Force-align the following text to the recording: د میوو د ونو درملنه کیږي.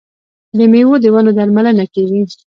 د 0.57 0.59
میوو 0.71 0.95
د 1.03 1.05
ونو 1.13 1.31
درملنه 1.37 1.85
کیږي. 1.93 2.21